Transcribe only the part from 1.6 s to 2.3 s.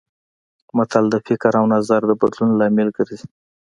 نظر د